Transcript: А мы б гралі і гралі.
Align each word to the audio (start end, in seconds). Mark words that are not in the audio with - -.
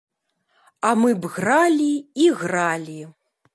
А 0.89 0.93
мы 1.01 1.11
б 1.25 1.29
гралі 1.35 1.91
і 2.25 2.33
гралі. 2.43 2.99